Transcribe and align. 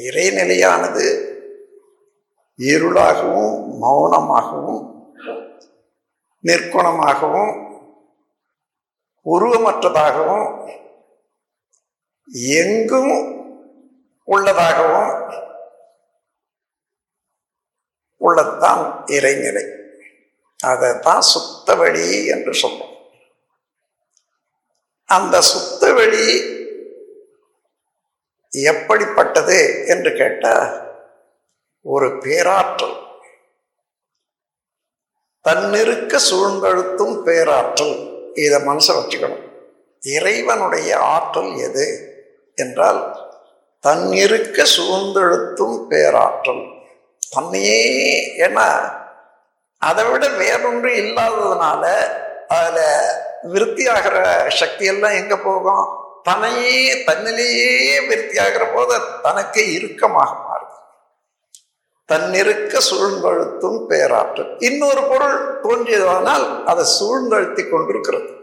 இறைநிலையானது 0.00 1.06
இருளாகவும் 2.58 3.56
மௌனமாகவும் 3.82 4.84
நிற்குணமாகவும் 6.44 7.54
உருவமற்றதாகவும் 9.26 10.48
எங்கும் 12.56 13.14
உள்ளதாகவும் 14.28 15.12
உள்ளதுதான் 18.20 19.04
இறைநிலை. 19.06 19.66
அதைத்தான் 20.60 21.20
சுத்த 21.20 21.74
வழி 21.74 22.26
என்று 22.26 22.54
சொல்லும் 22.54 22.94
அந்த 25.08 25.40
சுத்த 25.40 25.92
வழி 25.92 26.26
எப்படிப்பட்டது 28.50 29.84
என்று 29.86 30.12
கேட்டால் 30.12 30.88
ஒரு 31.82 32.18
பேராற்றல். 32.18 32.96
தன்னிருக்க 35.40 36.18
சூழ்ந்தழுத்தும் 36.30 37.22
பேராற்றல். 37.22 38.08
இதை 38.34 38.60
மனசை 38.60 38.88
வச்சுக்கணும். 38.88 39.48
இறைவனுடைய 40.00 40.98
ஆற்றல் 40.98 41.56
எது 41.56 42.14
என்றால் 42.54 43.28
தன்னிருக்க 43.80 44.62
சூழ்ந்தெழுத்தும் 44.62 45.86
பேராற்றல். 45.86 46.68
தன்னையே 47.30 48.34
ஏன்னா 48.38 48.98
அதை 49.78 50.04
விட 50.04 50.28
வேறொன்று 50.28 50.90
இல்லாததுனால 50.90 51.96
அதில் 52.48 53.18
விருத்தியாகிற 53.42 54.50
சக்தியெல்லாம் 54.60 55.14
எங்கே 55.14 55.34
போகும்? 55.34 55.99
தன்னையே 56.22 57.04
தன்னிலேயே 57.04 57.98
விருத்தியாகிற 58.08 58.74
போது 58.74 59.00
தனக்கு 59.22 59.72
இறுக்கமாக 59.72 60.32
மாறுது. 60.46 60.76
தன்னிருக்க 62.04 62.80
சூழ்ந்தழுத்தும் 62.90 63.86
பேராற்றல். 63.86 64.56
இன்னொரு 64.58 65.02
பொருள் 65.02 65.60
தோன்றியதானால் 65.62 66.64
அதை 66.64 66.84
சூழ்ந்தழுத்தி 67.00 67.68
கொண்டிருக்கிறது. 67.68 68.38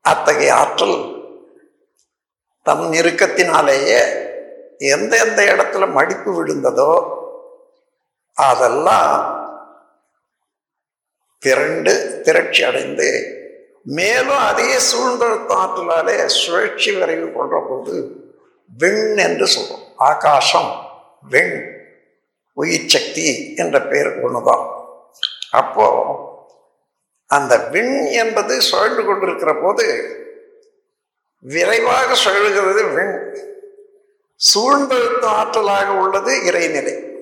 அத்தகைய 0.00 0.54
ஆற்றல் 0.54 0.98
தன் 2.62 2.84
இறுக்கத்தினாலேயே 3.00 4.02
எந்த 4.78 5.12
எந்த 5.24 5.40
இடத்துல 5.44 5.92
மடிப்பு 5.92 6.30
விழுந்ததோ 6.30 6.92
அதெல்லாம் 8.32 9.16
திரண்டு 11.38 12.20
திரட்சி 12.22 12.62
அடைந்து 12.64 13.08
மேலும் 13.84 14.36
அதே 14.36 14.74
சூழ்ந்தழுத்த 14.74 15.48
ஆற்றலாலே 15.48 16.26
சுழற்சி 16.26 16.92
விரைவு 16.92 17.26
கொள்ற 17.26 17.66
போது 17.68 18.16
விண் 18.78 19.16
என்று 19.16 19.46
சொல்றோம். 19.46 19.84
ஆகாசம் 19.96 20.90
விண் 21.28 21.72
உயிர் 22.52 22.88
சக்தி 22.88 23.54
என்ற 23.54 23.82
பெயர் 23.82 24.24
ஒண்ணுதான். 24.24 24.82
அப்போ 25.50 25.86
அந்த 27.26 27.58
விண் 27.58 28.04
என்பது 28.04 28.60
சுழன்று 28.60 29.04
கொண்டிருக்கிற 29.04 29.54
போது 29.62 29.86
விரைவாக 31.38 32.30
சுழல்கிறது 32.30 32.94
விண். 32.94 33.36
சூழ்ந்தெழுத்த 34.54 35.24
ஆற்றலாக 35.24 35.86
உள்ளது 35.86 36.40
இறைநிலை. 36.40 37.12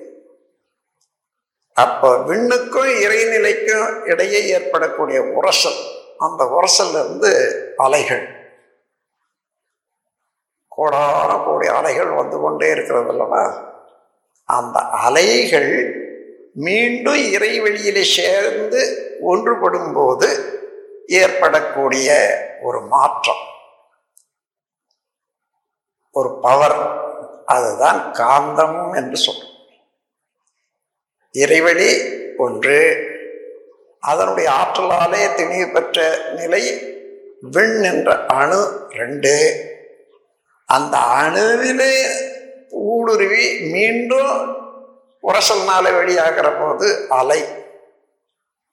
அப்போ 1.73 2.17
விண்ணுக்கும் 2.17 2.87
இறைநிலைக்கும் 2.87 4.07
இடையே 4.09 4.47
ஏற்படக்கூடிய 4.47 5.21
உரசல் 5.21 5.92
அந்த 6.23 6.43
உரசல்ல 6.43 6.89
இருந்து 6.89 7.31
அலைகள். 7.77 8.25
கோடான 10.67 11.43
கோடி 11.45 11.67
அலைகள் 11.67 12.09
வந்து 12.09 12.39
கொண்டே 12.39 12.69
இருக்கிறது 12.69 13.09
அல்லவா 13.09 13.43
அந்த 14.45 14.79
அலைகள் 14.79 15.71
மீண்டும் 16.53 17.13
இறைவெளியிலே 17.13 18.01
சேர்ந்து 18.01 18.81
ஒன்றுபடும் 19.21 19.93
போது 19.93 20.29
ஏற்படக்கூடிய 21.07 22.09
ஒரு 22.61 22.81
மாற்றம். 22.81 23.43
ஒரு 26.11 26.39
பவர் 26.41 26.77
அதுதான் 27.45 27.99
காந்தம் 28.13 28.95
என்று 28.95 29.17
சொல்றோம். 29.25 29.51
இறைவெளி 31.31 31.91
ஒன்று 32.37 32.77
அதனுடைய 34.05 34.49
ஆற்றலாலே 34.49 35.35
திணிவு 35.35 35.71
பெற்ற 35.71 36.17
நிலை 36.35 36.93
விண் 37.41 37.83
என்ற 37.83 38.25
அணு 38.25 38.87
ரெண்டு. 38.89 39.65
அந்த 40.65 40.97
அணுவிலே 40.97 42.03
ஊடுருவி 42.71 43.59
மீண்டும் 43.59 44.55
உரசல்னால 45.23 45.83
வெளியாகிற 45.83 46.59
போது 46.59 47.05
அலை. 47.09 47.43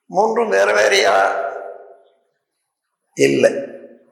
மூன்றும் 0.07 0.49
வேறு 0.49 0.73
வேறையா? 0.73 1.45
இல்லை. 3.15 3.55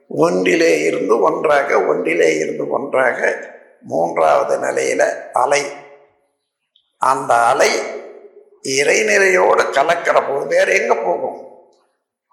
ஒன்றிலே 0.08 0.80
இருந்து 0.80 1.20
ஒன்றாக 1.20 1.84
ஒன்றிலே 1.84 2.36
இருந்து 2.36 2.68
ஒன்றாக 2.68 3.38
மூன்றாவது 3.82 4.58
நிலையில் 4.58 5.32
அலை. 5.32 5.62
அந்த 6.98 7.34
அலை 7.34 7.70
இறைநிலையோடு 8.64 9.64
கலக்கிற 9.76 10.16
போது 10.28 10.44
வேற 10.46 10.68
எங்கே 10.78 10.96
போகும்? 11.04 11.38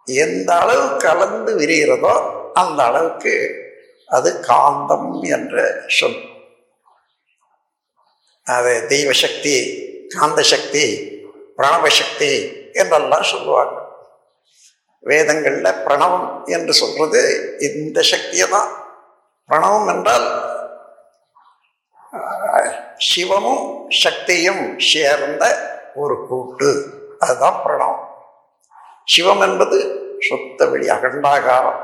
எந்த 0.08 0.50
அளவு 0.62 0.86
கலந்து 0.97 1.52
விரிகிறதோ 1.59 2.13
அந்த 2.62 2.80
அளவுக்கு 2.84 3.34
அது 4.09 4.30
காந்தம் 4.50 5.09
என்ற 5.35 5.56
சொல். 5.97 6.19
அது 8.47 8.74
தெய்வ 8.88 9.12
சக்தி 9.24 9.56
காந்த 10.16 10.41
சக்தி 10.53 10.85
பிரணவ 11.58 11.85
சக்தி 12.00 12.31
என்றெல்லாம் 12.81 13.30
சொல்லுவாங்க. 13.31 13.75
வேதங்களில் 15.03 15.81
பிரணவம் 15.85 16.28
என்று 16.56 16.74
சொல்றது 16.74 17.22
இந்த 17.68 17.97
சக்தியை 18.14 18.47
தான். 18.50 18.72
பிரணவம் 19.50 19.90
என்றால் 19.96 20.28
சிவமும் 23.09 23.66
சக்தியும் 24.03 24.64
சேர்ந்த 24.91 25.44
ஒரு 25.95 26.28
கூட்டு 26.28 26.85
அதுதான் 27.19 27.61
பிரணவம். 27.66 28.03
சிவம் 29.06 29.41
என்பது 29.41 30.00
சுத்த 30.19 30.66
வெளி 30.66 30.88
அகண்டாகாரம். 30.88 31.79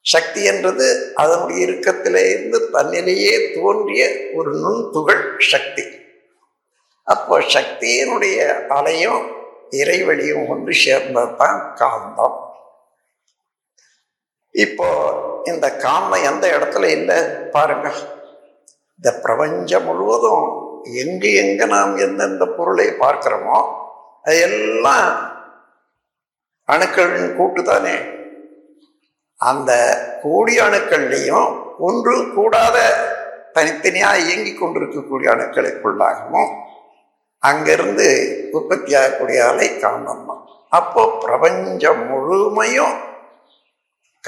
சக்தி 0.00 0.44
என்றது 0.44 1.12
அதனுடைய 1.14 1.66
இறுக்கத்திலே 1.66 2.30
இருந்து 2.30 2.70
தன்னிலேயே 2.70 3.54
தோன்றிய 3.54 4.30
ஒரு 4.34 4.52
நுண்துகள் 4.54 5.38
சக்தி. 5.38 5.82
அப்போ 7.02 7.38
சக்தியினுடைய 7.38 8.66
அலையும் 8.66 9.30
இறைவெளியும் 9.70 10.48
ஒன்று 10.48 10.74
சேர்ந்தது 10.74 11.36
தான் 11.36 11.76
காந்தம். 11.76 12.44
இப்போ 14.50 14.88
இந்த 15.44 15.68
காந்தம் 15.68 16.24
எந்த 16.24 16.58
இடத்துல 16.58 16.84
இல்லை? 16.90 17.22
பாருங்க. 17.22 17.92
இந்த 18.94 19.20
பிரபஞ்சம் 19.22 19.84
முழுவதும் 19.84 20.65
எங்கு 20.84 21.34
எங்க 21.34 21.64
நாம் 21.64 21.96
எந்தெந்த 21.96 22.44
பொருளை 22.46 22.86
பார்க்கிறோமோ 22.90 23.58
அது 24.22 24.40
எல்லாம் 24.40 25.34
அணுக்களின் 26.64 27.36
கூட்டு 27.36 27.62
தானே 27.62 27.96
அந்த 29.40 29.72
கூடிய 30.22 30.62
அணுக்கள்லையும் 30.62 31.50
ஒன்று 31.78 32.32
கூடாத 32.34 32.76
தனித்தனியாக 33.52 34.18
இயங்கி 34.18 34.54
கொண்டிருக்கக்கூடிய 34.54 35.32
அணுக்களுக்குள்ளாகவும் 35.32 36.52
அங்கிருந்து 37.38 38.06
உற்பத்தி 38.52 38.94
ஆகக்கூடிய 38.94 39.48
அலை 39.48 39.68
காந்தம் 39.78 40.44
அப்போ 40.68 41.18
பிரபஞ்சம் 41.18 42.06
முழுமையும் 42.06 42.96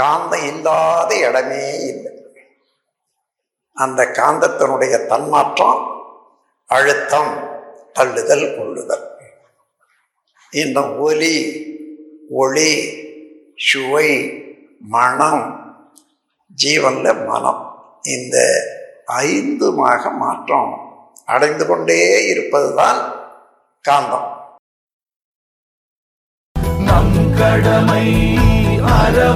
காந்தம் 0.00 0.46
இல்லாத 0.46 1.16
இடமே 1.16 1.78
இல்லை. 1.78 2.12
அந்த 3.72 4.04
காந்தத்தினுடைய 4.04 5.06
தன்மாற்றம் 5.06 5.97
அழுத்தம் 6.68 7.32
தள்ளுதல் 7.92 8.56
கொள்ளுதல். 8.56 9.04
இந்த 10.50 10.80
ஒலி 10.94 11.34
ஒளி 12.30 12.72
சுவை 13.56 14.08
மனம் 14.78 15.44
ஜீவனில் 16.64 17.26
மனம். 17.26 17.62
இந்த 18.02 18.36
ஐந்துமாக 19.06 20.10
மாற்றம் 20.10 20.72
அடைந்து 21.26 21.66
கொண்டே 21.66 22.26
இருப்பதுதான் 22.26 23.00
காந்தம். 23.88 24.28
நம் 26.78 27.34
கடமை 27.38 28.06
அற 28.82 29.27